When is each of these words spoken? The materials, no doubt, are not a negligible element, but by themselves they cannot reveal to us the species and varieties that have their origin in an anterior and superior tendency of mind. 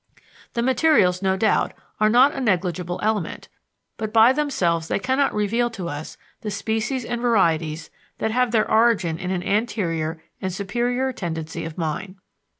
The 0.53 0.63
materials, 0.63 1.21
no 1.21 1.37
doubt, 1.37 1.73
are 1.99 2.09
not 2.09 2.33
a 2.33 2.41
negligible 2.41 2.99
element, 3.03 3.49
but 3.97 4.11
by 4.11 4.33
themselves 4.33 4.87
they 4.87 4.97
cannot 4.97 5.31
reveal 5.31 5.69
to 5.69 5.89
us 5.89 6.17
the 6.41 6.49
species 6.49 7.05
and 7.05 7.21
varieties 7.21 7.91
that 8.17 8.31
have 8.31 8.49
their 8.49 8.67
origin 8.67 9.19
in 9.19 9.29
an 9.29 9.43
anterior 9.43 10.19
and 10.41 10.51
superior 10.51 11.13
tendency 11.13 11.65
of 11.65 11.77
mind. 11.77 12.15